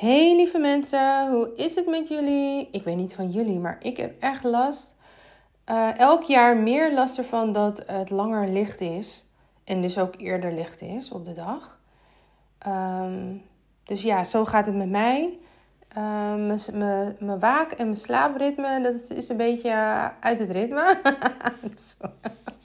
[0.00, 2.68] Hey lieve mensen, hoe is het met jullie?
[2.72, 4.96] Ik weet niet van jullie, maar ik heb echt last.
[5.70, 9.26] Uh, elk jaar meer last ervan dat het langer licht is.
[9.64, 11.80] En dus ook eerder licht is op de dag.
[12.66, 13.42] Um,
[13.84, 15.38] dus ja, zo gaat het met mij.
[15.96, 16.34] Uh,
[17.18, 19.72] mijn waak- en mijn slaapritme, dat is een beetje
[20.20, 21.00] uit het ritme.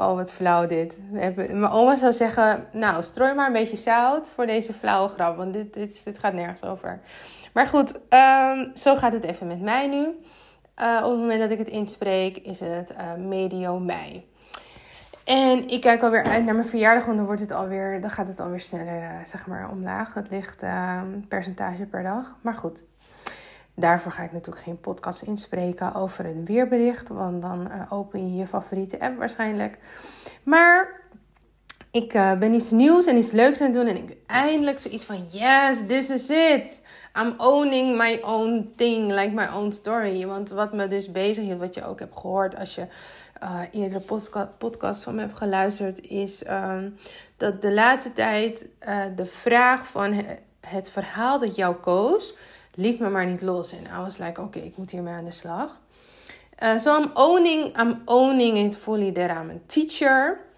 [0.00, 0.98] Oh, wat flauw dit.
[1.10, 5.36] Mijn oma zou zeggen, nou, strooi maar een beetje zout voor deze flauwe grap.
[5.36, 7.00] Want dit, dit, dit gaat nergens over.
[7.52, 9.98] Maar goed, um, zo gaat het even met mij nu.
[9.98, 14.28] Uh, op het moment dat ik het inspreek, is het uh, medio mei.
[15.24, 18.28] En ik kijk alweer uit naar mijn verjaardag, want dan, wordt het alweer, dan gaat
[18.28, 20.14] het alweer sneller uh, zeg maar, omlaag.
[20.14, 22.36] Het ligt ehm, percentage per dag.
[22.40, 22.86] Maar goed,
[23.80, 28.36] Daarvoor ga ik natuurlijk geen podcast inspreken over een weerbericht, want dan uh, open je
[28.36, 29.78] je favoriete app waarschijnlijk.
[30.42, 31.00] Maar
[31.90, 35.04] ik uh, ben iets nieuws en iets leuks aan het doen en ik eindelijk zoiets
[35.04, 36.82] van yes, this is it.
[37.20, 40.26] I'm owning my own thing, like my own story.
[40.26, 42.86] Want wat me dus bezig hield, wat je ook hebt gehoord als je
[43.42, 44.02] uh, eerdere
[44.58, 46.96] podcast, van me hebt geluisterd, is um,
[47.36, 48.66] dat de laatste tijd
[49.16, 50.24] de vraag van
[50.60, 52.34] het verhaal dat jou koos
[52.80, 53.72] liet me maar niet los.
[53.72, 55.80] En I was like, oké, okay, ik moet hiermee aan de slag.
[56.62, 60.48] Uh, so I'm owning, I'm owning it fully that I'm a teacher.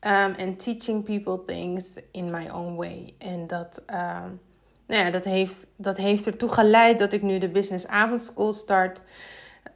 [0.00, 3.14] Um, and teaching people things in my own way.
[3.18, 4.40] En dat, um,
[4.86, 9.02] nou ja, dat, heeft, dat heeft ertoe geleid dat ik nu de Business Avondschool start.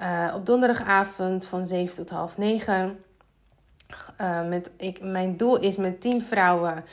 [0.00, 3.04] Uh, op donderdagavond van 7 tot half 9.
[4.20, 6.84] Uh, met, ik, mijn doel is met 10 vrouwen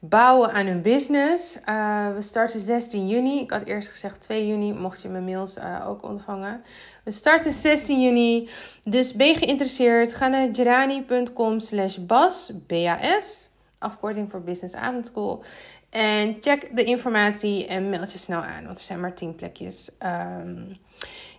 [0.00, 1.60] bouwen aan hun business.
[1.68, 3.40] Uh, we starten 16 juni.
[3.40, 6.62] Ik had eerst gezegd 2 juni, mocht je mijn mails uh, ook ontvangen.
[7.04, 8.48] We starten 16 juni.
[8.84, 10.14] Dus ben je geïnteresseerd?
[10.14, 13.48] Ga naar gerani.com slash bas, B-A-S.
[13.78, 15.44] Afkorting voor Business Avondschool.
[15.90, 19.90] En check de informatie en meld je snel aan, want er zijn maar 10 plekjes.
[20.38, 20.78] Um,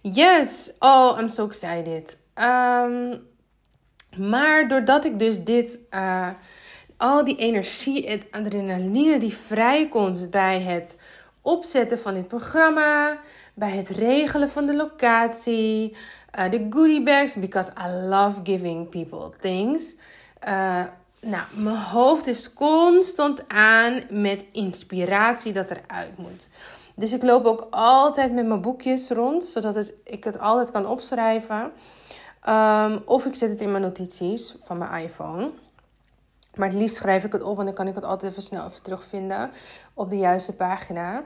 [0.01, 2.17] yes, oh, I'm so excited.
[2.35, 3.27] Um,
[4.17, 5.79] maar doordat ik dus dit...
[5.91, 6.29] Uh,
[7.01, 10.97] al die energie en adrenaline die vrijkomt bij het
[11.41, 13.19] opzetten van dit programma,
[13.53, 15.95] bij het regelen van de locatie,
[16.39, 19.95] uh, de goodie bags, because I love giving people things.
[20.47, 20.83] Uh,
[21.21, 26.49] nou, mijn hoofd is constant aan met inspiratie dat eruit moet.
[26.95, 31.71] Dus ik loop ook altijd met mijn boekjes rond, zodat ik het altijd kan opschrijven.
[32.49, 35.51] Um, of ik zet het in mijn notities van mijn iPhone.
[36.55, 38.67] Maar het liefst schrijf ik het op, want dan kan ik het altijd even snel
[38.67, 39.51] even terugvinden
[39.93, 41.23] op de juiste pagina.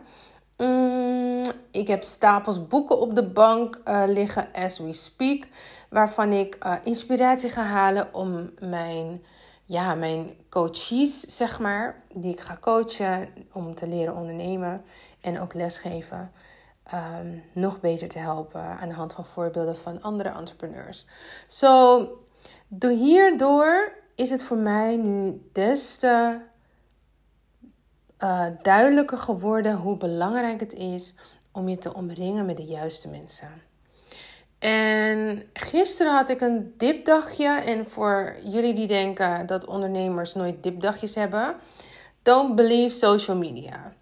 [0.57, 5.47] Mm, ik heb stapels boeken op de bank uh, liggen as we speak,
[5.89, 9.23] waarvan ik uh, inspiratie ga halen om mijn,
[9.65, 14.83] ja, mijn coaches, zeg maar, die ik ga coachen om te leren ondernemen
[15.21, 16.31] en ook lesgeven,
[16.93, 21.05] um, nog beter te helpen aan de hand van voorbeelden van andere entrepreneurs.
[21.47, 22.19] Zo, so,
[22.67, 26.39] door hierdoor is het voor mij nu des te
[28.19, 31.15] uh, duidelijker geworden hoe belangrijk het is
[31.51, 33.49] om je te omringen met de juiste mensen.
[34.59, 37.47] En gisteren had ik een dipdagje.
[37.47, 41.55] En voor jullie die denken dat ondernemers nooit dipdagjes hebben,
[42.21, 43.93] don't believe social media.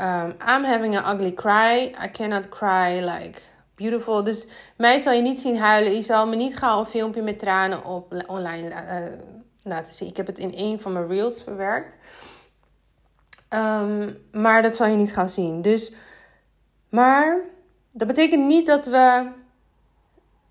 [0.00, 1.94] Um, I'm having an ugly cry.
[2.04, 3.42] I cannot cry like
[3.80, 4.24] beautiful.
[4.24, 4.46] Dus
[4.76, 5.94] mij zal je niet zien huilen.
[5.94, 9.18] Je zal me niet gauw een filmpje met tranen op online uh,
[9.62, 10.08] laten zien.
[10.08, 11.96] Ik heb het in een van mijn reels verwerkt.
[13.48, 15.62] Um, maar dat zal je niet gaan zien.
[15.62, 15.92] Dus,
[16.88, 17.40] maar
[17.92, 19.28] dat betekent niet dat we.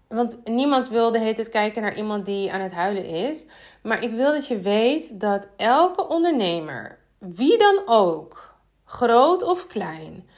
[0.08, 3.46] Want niemand wil de hele kijken naar iemand die aan het huilen is.
[3.82, 10.29] Maar ik wil dat je weet dat elke ondernemer, wie dan ook, groot of klein,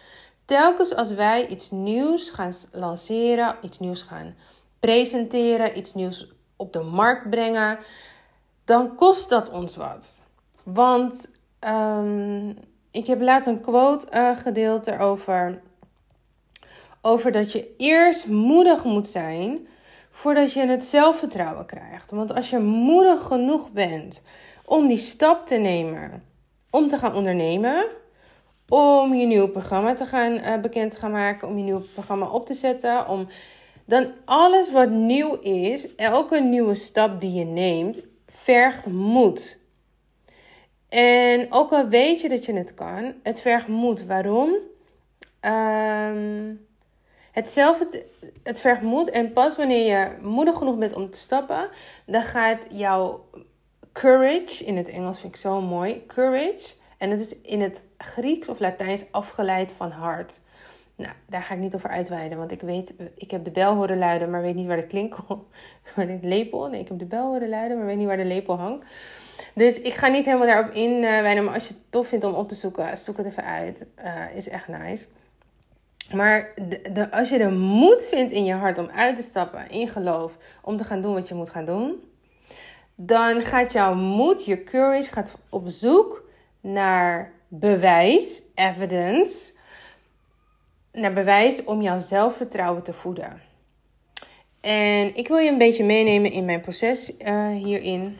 [0.51, 4.35] telkens als wij iets nieuws gaan lanceren, iets nieuws gaan
[4.79, 7.79] presenteren, iets nieuws op de markt brengen,
[8.65, 10.21] dan kost dat ons wat.
[10.63, 11.31] Want
[11.67, 12.57] um,
[12.91, 15.61] ik heb laatst een quote uh, gedeeld erover.
[17.01, 19.67] Over dat je eerst moedig moet zijn
[20.09, 22.11] voordat je het zelfvertrouwen krijgt.
[22.11, 24.21] Want als je moedig genoeg bent
[24.65, 26.23] om die stap te nemen,
[26.69, 27.85] om te gaan ondernemen,
[28.71, 32.29] om je nieuwe programma te gaan uh, bekend te gaan maken, om je nieuwe programma
[32.29, 33.27] op te zetten, om
[33.85, 39.59] dan alles wat nieuw is, elke nieuwe stap die je neemt, vergt moed.
[40.89, 44.05] En ook al weet je dat je het kan, het vergt moed.
[44.05, 44.55] Waarom?
[45.41, 46.65] Um,
[47.31, 48.05] hetzelfde,
[48.43, 49.09] het vergt moed.
[49.09, 51.69] En pas wanneer je moedig genoeg bent om te stappen,
[52.05, 53.25] dan gaat jouw
[53.93, 58.49] courage, in het Engels vind ik zo mooi, courage En het is in het Grieks
[58.49, 60.39] of Latijns afgeleid van hart.
[60.95, 63.97] Nou, daar ga ik niet over uitweiden, want ik weet, ik heb de bel horen
[63.97, 65.47] luiden, maar weet niet waar de klinkel,
[65.95, 68.25] waar de lepel, nee, ik heb de bel horen luiden, maar weet niet waar de
[68.25, 68.85] lepel hangt.
[69.53, 72.33] Dus ik ga niet helemaal daarop in, uh, maar als je het tof vindt om
[72.33, 73.87] op te zoeken, zoek het even uit.
[74.03, 75.07] Uh, is echt nice.
[76.13, 76.53] Maar
[76.93, 80.37] de, als je de moed vindt in je hart om uit te stappen in geloof,
[80.61, 82.03] om te gaan doen wat je moet gaan doen,
[82.95, 86.20] dan gaat jouw moed, je courage, gaat op zoek
[86.61, 89.53] naar bewijs, evidence,
[90.91, 93.41] naar bewijs om jouw zelfvertrouwen te voeden.
[94.61, 98.17] En ik wil je een beetje meenemen in mijn proces uh, hierin.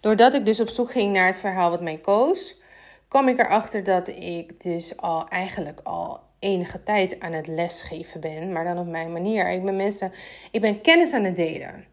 [0.00, 2.60] Doordat ik dus op zoek ging naar het verhaal wat mij koos,
[3.08, 8.52] kwam ik erachter dat ik dus al eigenlijk al enige tijd aan het lesgeven ben,
[8.52, 9.50] maar dan op mijn manier.
[9.50, 10.12] Ik ben mensen,
[10.50, 11.84] ik ben kennis aan het delen.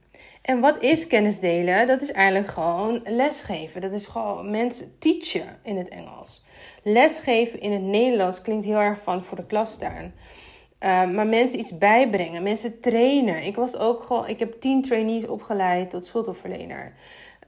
[0.49, 1.87] En wat is kennis delen?
[1.87, 3.81] Dat is eigenlijk gewoon lesgeven.
[3.81, 6.45] Dat is gewoon mensen teachen in het Engels.
[6.83, 10.03] Lesgeven in het Nederlands klinkt heel erg van voor de klas staan.
[10.03, 13.43] Uh, maar mensen iets bijbrengen, mensen trainen.
[13.43, 16.93] Ik was ook gewoon, ik heb tien trainees opgeleid tot schuldhulpverlener.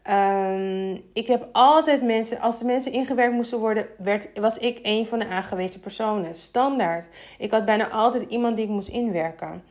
[0.10, 5.08] Um, ik heb altijd mensen, als de mensen ingewerkt moesten worden, werd, was ik een
[5.08, 6.36] van de aangewezen personen.
[6.36, 7.06] Standaard.
[7.38, 9.64] Ik had bijna altijd iemand die ik moest inwerken.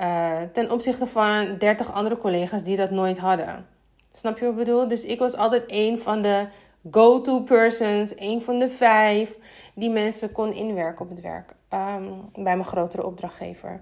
[0.00, 3.66] Uh, ten opzichte van 30 andere collega's die dat nooit hadden.
[4.12, 4.88] Snap je wat ik bedoel?
[4.88, 6.46] Dus ik was altijd een van de
[6.90, 9.36] go-to persons, een van de vijf
[9.74, 11.54] die mensen kon inwerken op het werk.
[11.72, 13.80] Um, bij mijn grotere opdrachtgever.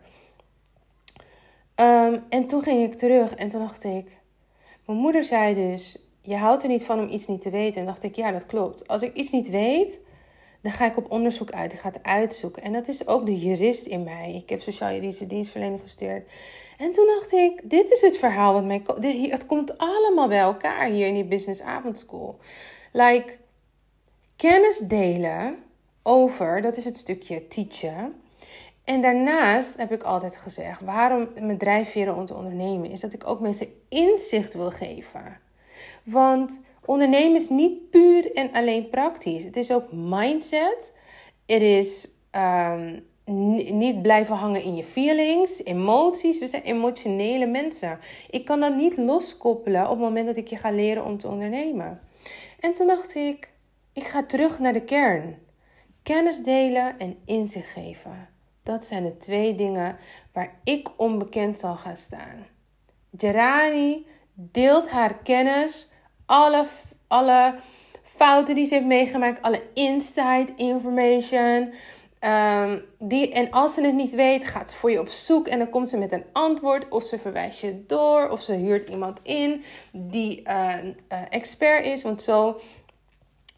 [1.80, 4.18] Um, en toen ging ik terug en toen dacht ik
[4.86, 7.80] mijn moeder zei dus: Je houdt er niet van om iets niet te weten.
[7.80, 8.88] En dacht ik: Ja, dat klopt.
[8.88, 10.00] Als ik iets niet weet,
[10.60, 11.72] dan ga ik op onderzoek uit.
[11.72, 12.62] Ik ga het uitzoeken.
[12.62, 14.34] En dat is ook de jurist in mij.
[14.34, 16.30] Ik heb sociaal-juridische dienstverlening gestuurd.
[16.78, 18.82] En toen dacht ik: Dit is het verhaal wat mij.
[18.98, 22.38] Dit, het komt allemaal bij elkaar hier in die Business Avondschool.
[22.92, 23.36] Like,
[24.36, 25.56] kennis delen
[26.02, 28.14] over, dat is het stukje teachen.
[28.84, 33.26] En daarnaast heb ik altijd gezegd, waarom mijn drijfveren om te ondernemen, is dat ik
[33.26, 35.38] ook mensen inzicht wil geven.
[36.02, 39.44] Want ondernemen is niet puur en alleen praktisch.
[39.44, 40.96] Het is ook mindset.
[41.46, 43.04] Het is um,
[43.72, 46.38] niet blijven hangen in je feelings, emoties.
[46.38, 47.98] We zijn emotionele mensen.
[48.30, 51.28] Ik kan dat niet loskoppelen op het moment dat ik je ga leren om te
[51.28, 52.00] ondernemen.
[52.60, 53.50] En toen dacht ik,
[53.92, 55.38] ik ga terug naar de kern.
[56.02, 58.28] Kennis delen en inzicht geven.
[58.62, 59.96] Dat zijn de twee dingen
[60.32, 62.46] waar ik onbekend zal gaan staan.
[63.16, 65.90] Gerani deelt haar kennis,
[66.26, 66.64] alle,
[67.06, 67.54] alle
[68.02, 71.72] fouten die ze heeft meegemaakt, alle inside information.
[72.20, 75.58] Um, die, en als ze het niet weet, gaat ze voor je op zoek en
[75.58, 76.88] dan komt ze met een antwoord.
[76.88, 80.74] Of ze verwijst je door, of ze huurt iemand in die uh,
[81.28, 82.02] expert is.
[82.02, 82.60] Want zo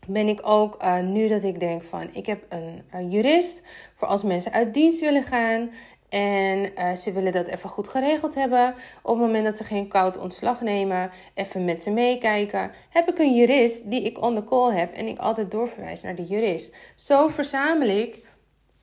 [0.07, 3.63] ben ik ook uh, nu dat ik denk van ik heb een, een, jurist
[3.97, 5.71] voor als mensen uit dienst willen gaan
[6.09, 8.75] en uh, ze willen dat even goed geregeld hebben.
[9.03, 13.19] Op het moment dat ze geen koud ontslag nemen, even met ze meekijken, heb ik
[13.19, 16.75] een jurist die ik on the call heb en ik altijd doorverwijs naar de jurist.
[16.95, 18.27] Zo verzamel ik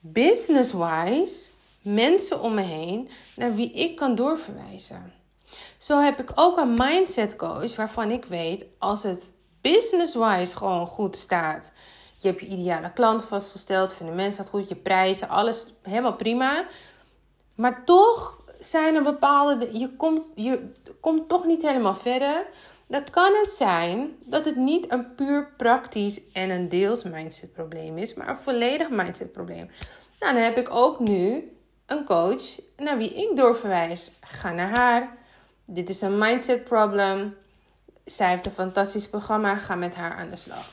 [0.00, 1.50] business-wise
[1.82, 5.12] mensen om me heen naar wie ik kan doorverwijzen.
[5.78, 11.16] Zo heb ik ook een mindset coach waarvan ik weet als het business-wise gewoon goed
[11.16, 11.72] staat.
[12.18, 16.66] Je hebt je ideale klant vastgesteld, vinden mensen dat goed, je prijzen, alles helemaal prima.
[17.56, 19.78] Maar toch zijn er bepaalde.
[19.78, 22.46] Je komt, je komt toch niet helemaal verder.
[22.86, 27.98] Dan kan het zijn dat het niet een puur praktisch en een deels mindset probleem
[27.98, 29.70] is, maar een volledig mindset probleem.
[30.20, 31.52] Nou, dan heb ik ook nu
[31.86, 32.42] een coach
[32.76, 34.12] naar wie ik doorverwijs.
[34.20, 35.16] Ga naar haar.
[35.64, 37.34] Dit is een mindset problem
[38.06, 39.56] zij heeft een fantastisch programma.
[39.56, 40.72] Ga met haar aan de slag.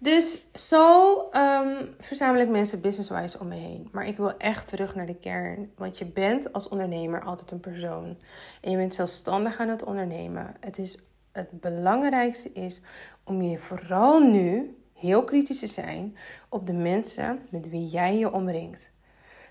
[0.00, 3.88] Dus zo um, verzamel ik mensen businesswise om me heen.
[3.92, 5.72] Maar ik wil echt terug naar de kern.
[5.76, 8.16] Want je bent als ondernemer altijd een persoon.
[8.60, 10.54] En je bent zelfstandig aan het ondernemen.
[10.60, 10.98] Het, is,
[11.32, 12.82] het belangrijkste is
[13.24, 16.16] om je vooral nu heel kritisch te zijn
[16.48, 18.90] op de mensen met wie jij je omringt.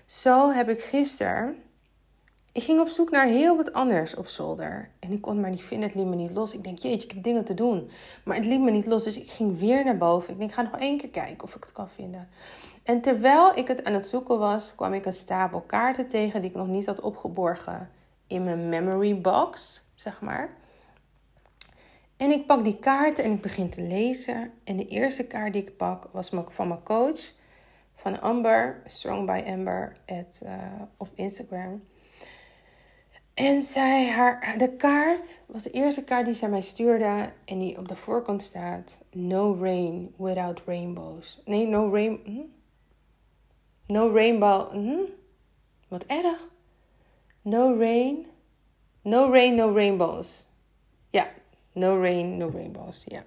[0.06, 1.62] Zo heb ik gisteren
[2.58, 4.90] ik ging op zoek naar heel wat anders op zolder.
[4.98, 5.88] En ik kon het maar niet vinden.
[5.88, 6.52] Het liet me niet los.
[6.52, 7.90] Ik denk, jeetje, ik heb dingen te doen.
[8.24, 9.04] Maar het liet me niet los.
[9.04, 10.32] Dus ik ging weer naar boven.
[10.32, 12.28] Ik denk, ga nog één keer kijken of ik het kan vinden.
[12.82, 16.50] En terwijl ik het aan het zoeken was, kwam ik een stapel kaarten tegen die
[16.50, 17.90] ik nog niet had opgeborgen
[18.26, 20.56] in mijn memory box, zeg maar.
[22.16, 24.52] En ik pak die kaarten en ik begin te lezen.
[24.64, 27.32] En de eerste kaart die ik pak was van mijn coach,
[27.94, 30.22] van Amber, Strong by Amber, uh,
[30.96, 31.82] op Instagram.
[33.38, 37.32] En zij, haar, de kaart was de eerste kaart die zij mij stuurde.
[37.44, 41.42] En die op de voorkant staat: No rain without rainbows.
[41.44, 42.20] Nee, no rain.
[42.24, 42.40] Hm?
[43.86, 44.72] No rainbow.
[44.72, 44.98] Hm?
[45.88, 46.48] Wat erg.
[47.42, 48.26] No rain.
[49.02, 50.46] No rain, no rainbows.
[51.10, 51.30] Ja,
[51.72, 53.04] no rain, no rainbows.
[53.06, 53.24] Ja.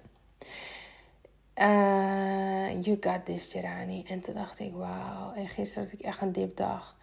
[1.56, 4.04] Uh, you got this, Gerani.
[4.06, 5.32] En toen dacht ik, wauw.
[5.34, 6.96] En gisteren had ik echt een dipdag.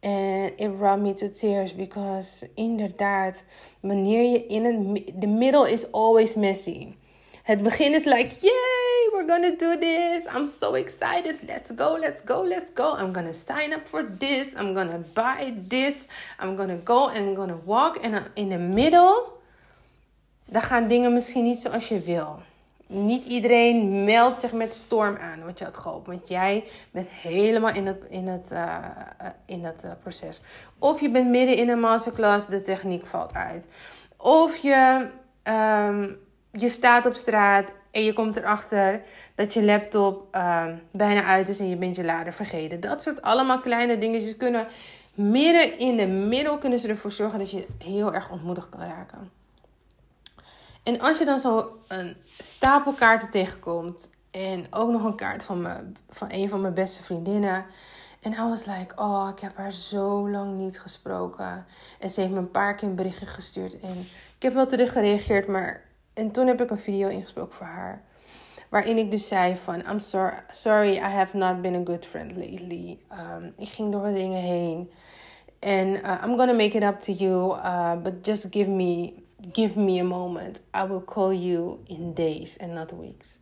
[0.00, 3.44] En it brought me to tears because inderdaad,
[3.80, 5.12] wanneer je in een...
[5.20, 6.94] The middle is always messy.
[7.42, 10.26] Het begin is like, yay, we're gonna do this.
[10.34, 11.34] I'm so excited.
[11.46, 12.96] Let's go, let's go, let's go.
[12.96, 14.54] I'm gonna sign up for this.
[14.54, 16.06] I'm gonna buy this.
[16.38, 17.96] I'm gonna go and I'm gonna walk.
[17.96, 19.32] En in the middle,
[20.44, 22.48] dan gaan dingen misschien niet zoals je wil
[22.90, 26.06] niet iedereen meldt zich met storm aan wat je had gehoopt.
[26.06, 28.76] Want jij bent helemaal in het, in het, uh,
[29.46, 30.40] in het uh, proces.
[30.78, 33.66] Of je bent midden in een masterclass, de techniek valt uit.
[34.16, 35.08] Of je,
[35.42, 36.18] um,
[36.50, 39.02] je staat op straat en je komt erachter
[39.34, 42.80] dat je laptop uh, bijna uit is en je bent je lader vergeten.
[42.80, 44.66] Dat soort allemaal kleine dingetjes kunnen
[45.14, 49.39] midden in de middel kunnen ze ervoor zorgen dat je heel erg ontmoedigd kan raken.
[50.82, 54.10] En als je dan zo een stapel kaarten tegenkomt.
[54.30, 57.64] En ook nog een kaart van, me, van een van mijn beste vriendinnen.
[58.20, 61.66] En I was like, oh, ik heb haar zo lang niet gesproken.
[61.98, 63.78] En ze heeft me een paar keer een berichtje gestuurd.
[63.80, 63.98] En
[64.36, 65.88] ik heb wel terug gereageerd, maar...
[66.14, 68.02] En toen heb ik een video ingesproken voor haar.
[68.68, 72.36] Waarin ik dus zei van, I'm sorry, sorry I have not been a good friend
[72.36, 72.98] lately.
[73.12, 74.90] Um, ik ging door dingen heen.
[75.58, 77.54] En uh, I'm gonna make it up to you.
[77.54, 79.14] Uh, but just give me
[79.52, 80.60] give me a moment.
[80.76, 83.38] I will call you in days and not weeks.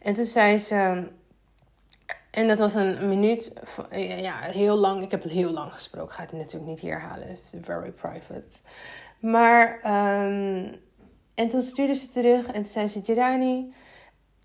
[0.00, 1.08] En toen zei ze.
[2.30, 3.52] En dat was een minuut.
[3.90, 5.02] Ja, heel lang.
[5.02, 6.14] Ik heb heel lang gesproken.
[6.14, 7.28] Ga het natuurlijk niet hier halen.
[7.28, 8.60] It's very private.
[9.20, 9.80] Maar.
[10.26, 10.80] Um,
[11.34, 12.46] en toen stuurde ze terug.
[12.46, 13.74] En zei ze: Jirani.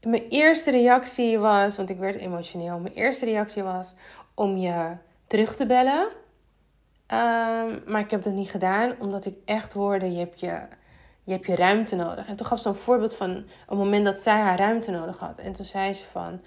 [0.02, 1.78] Mijn eerste reactie was.
[1.78, 2.80] Want ik werd emotioneel.
[2.80, 3.96] Mijn eerste reactie was
[4.34, 4.96] om je
[5.28, 6.08] terug te bellen.
[7.14, 10.60] Um, maar ik heb dat niet gedaan, omdat ik echt hoorde, je hebt je,
[11.24, 12.28] je, hebt je ruimte nodig.
[12.28, 13.30] En toen gaf ze een voorbeeld van
[13.68, 15.38] een moment dat zij haar ruimte nodig had.
[15.38, 16.40] En toen zei ze van,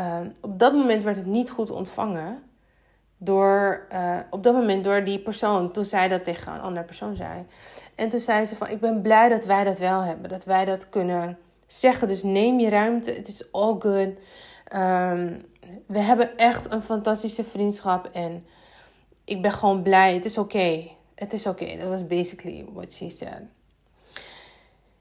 [0.00, 2.42] um, op dat moment werd het niet goed ontvangen.
[3.18, 7.16] Door, uh, op dat moment door die persoon, toen zij dat tegen een andere persoon
[7.16, 7.46] zei.
[7.94, 10.28] En toen zei ze van, ik ben blij dat wij dat wel hebben.
[10.28, 12.08] Dat wij dat kunnen zeggen.
[12.08, 14.08] Dus neem je ruimte, het is all good.
[14.74, 15.40] Um,
[15.86, 18.46] we hebben echt een fantastische vriendschap en
[19.26, 20.14] ik ben gewoon blij.
[20.14, 20.88] Het is oké.
[21.14, 21.76] Het is oké.
[21.76, 23.42] Dat was basically what she said.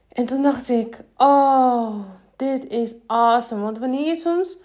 [0.07, 1.99] En toen dacht ik, oh,
[2.35, 3.61] dit is awesome.
[3.61, 4.57] Want wanneer je soms,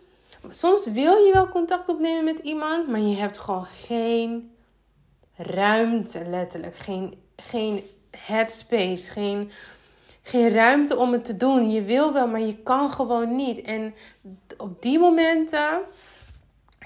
[0.49, 4.51] soms wil je wel contact opnemen met iemand, maar je hebt gewoon geen
[5.37, 6.77] ruimte, letterlijk.
[6.77, 9.51] Geen, geen headspace, geen,
[10.23, 11.71] geen ruimte om het te doen.
[11.71, 13.63] Je wil wel, maar je kan gewoon niet.
[13.63, 13.95] En
[14.57, 15.81] op die momenten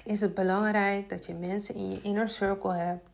[0.05, 3.09] is het belangrijk dat je mensen in je inner circle hebt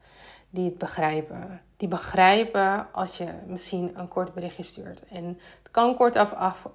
[0.50, 1.60] die het begrijpen.
[1.76, 5.08] Die begrijpen als je misschien een kort berichtje stuurt.
[5.08, 5.24] En
[5.62, 6.66] het kan kortaf af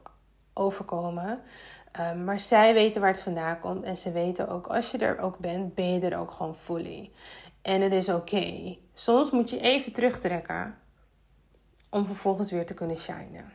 [0.54, 1.42] overkomen.
[2.00, 3.84] Um, maar zij weten waar het vandaan komt.
[3.84, 7.12] En ze weten ook, als je er ook bent, ben je er ook gewoon fully.
[7.62, 8.78] En het is oké.
[8.94, 10.78] Soms moet je even terugtrekken.
[11.90, 13.54] Om vervolgens weer te kunnen shinen.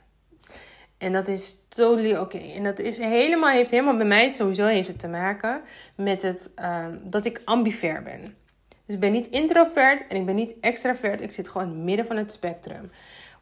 [1.00, 2.38] En dat is totally oké.
[2.38, 5.60] En dat is helemaal, heeft helemaal bij mij, sowieso heeft het te maken
[5.94, 8.24] met het, um, dat ik ambiver ben.
[8.86, 11.20] Dus ik ben niet introvert en ik ben niet extravert.
[11.20, 12.90] Ik zit gewoon midden van het spectrum.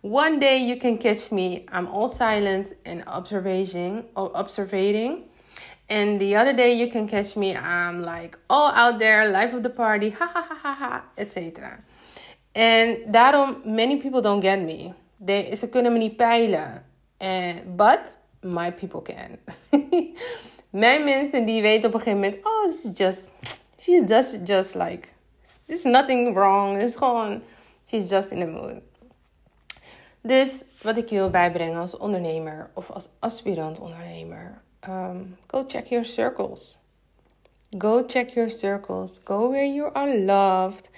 [0.00, 1.64] One day you can catch me.
[1.78, 4.04] I'm all silent and observing.
[4.14, 5.18] observating.
[5.86, 7.52] And the other day you can catch me.
[7.52, 11.58] I'm like all out there, life of the party, ha ha ha ha ha, etc.
[12.52, 14.92] En daarom, many people don't get me.
[15.56, 16.87] Ze kunnen me niet peilen.
[17.20, 19.38] And, but my people can.
[20.70, 23.28] Mijn mensen die weten op een gegeven moment, oh, is just,
[23.78, 25.08] she's just, just like,
[25.64, 26.82] there's nothing wrong.
[26.82, 27.42] is gewoon,
[27.86, 28.80] she's just in the mood.
[30.20, 35.86] Dus wat ik je wil bijbrengen als ondernemer of als aspirant ondernemer, um, go check
[35.86, 36.78] your circles.
[37.78, 39.20] Go check your circles.
[39.24, 40.90] Go where you are loved.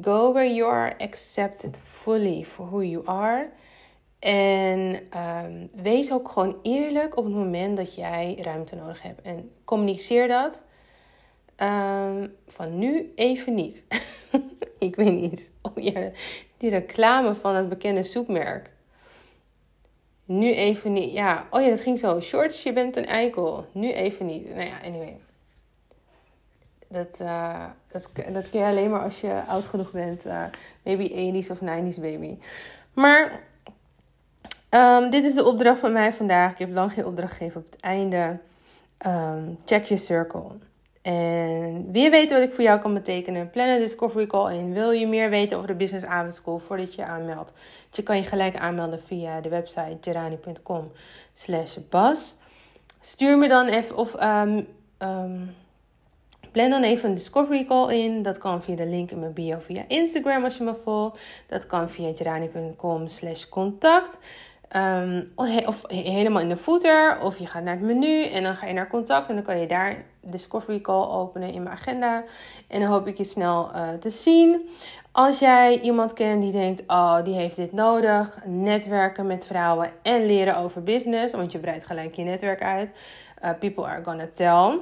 [0.00, 3.48] Go where you are accepted fully for who you are.
[4.18, 9.22] En um, wees ook gewoon eerlijk op het moment dat jij ruimte nodig hebt.
[9.22, 10.62] En communiceer dat.
[11.56, 13.84] Um, van nu even niet.
[14.78, 15.52] ik weet niet.
[15.62, 16.10] Oh ja,
[16.56, 18.70] die reclame van het bekende soepmerk.
[20.24, 21.12] Nu even niet.
[21.12, 22.20] Ja, oh ja, dat ging zo.
[22.20, 23.66] Shorts, je bent een eikel.
[23.72, 24.54] Nu even niet.
[24.54, 25.20] Nou ja, anyway.
[26.88, 30.26] Dat, uh, dat, dat kun je alleen maar als je oud genoeg bent.
[30.26, 30.44] Uh,
[30.82, 32.38] maybe 80s of 90s baby.
[32.92, 33.42] Maar
[34.70, 36.52] um, dit is de opdracht van mij vandaag.
[36.52, 38.38] Ik heb lang geen opdracht gegeven op het einde.
[39.06, 40.50] Um, check your circle.
[41.02, 43.50] En wil je weten wat ik voor jou kan betekenen?
[43.50, 44.72] Plan een discovery call in.
[44.72, 47.52] Wil je meer weten over de Business Avondschool voordat je je aanmeldt?
[47.90, 50.92] Je kan je gelijk aanmelden via de website gerani.com
[51.34, 52.34] slash bas.
[53.00, 54.66] Stuur me dan even of um,
[56.52, 58.22] plan dan even een discovery call in.
[58.22, 61.20] Dat kan via de link in mijn bio via Instagram als je me volgt.
[61.46, 64.18] Dat kan via gerani.com slash contact.
[64.76, 65.32] Um,
[65.66, 67.20] of helemaal in de footer.
[67.22, 69.28] Of je gaat naar het menu en dan ga je naar contact.
[69.28, 72.24] En dan kan je daar Discovery Call openen in mijn agenda.
[72.68, 74.68] En dan hoop ik je snel uh, te zien.
[75.12, 78.38] Als jij iemand kent die denkt, oh, die heeft dit nodig.
[78.44, 81.34] Netwerken met vrouwen en leren over business.
[81.34, 82.90] Want je breidt gelijk je netwerk uit.
[83.44, 84.80] Uh, people are gonna tell.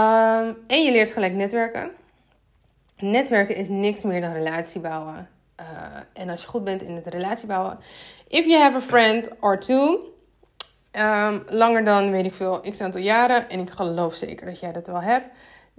[0.00, 1.90] Um, en je leert gelijk netwerken.
[2.98, 5.28] Netwerken is niks meer dan relatie bouwen.
[5.60, 5.66] Uh,
[6.12, 7.78] en als je goed bent in het relatie bouwen.
[8.28, 10.08] If you have a friend or two.
[10.98, 13.48] Um, langer dan, weet ik veel, x aantal jaren.
[13.48, 15.26] En ik geloof zeker dat jij dat wel hebt.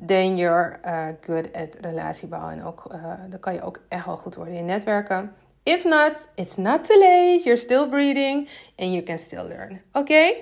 [0.05, 2.51] Then you're uh, good at relatiebouwen.
[2.51, 5.33] En ook, uh, dan kan je ook echt wel goed worden in netwerken.
[5.63, 7.41] If not, it's not too late.
[7.43, 8.49] You're still breathing.
[8.77, 9.81] And you can still learn.
[9.93, 10.33] Oké?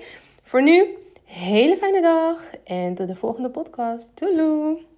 [0.42, 2.40] Voor nu, hele fijne dag.
[2.64, 4.10] En tot de volgende podcast.
[4.14, 4.89] Toeloe!